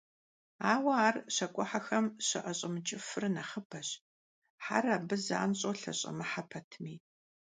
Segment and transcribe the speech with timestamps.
[0.71, 3.89] Ауэ ар щакIуэхьэхэм щаIэщIэмыкIыфыр нэхъыбэщ,
[4.65, 6.93] хьэр абы занщIэу лъэщIэмыхьэ пэтми.